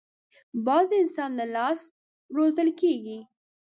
[0.65, 1.79] باز د انسان له لاس
[2.35, 3.19] روزل کېږي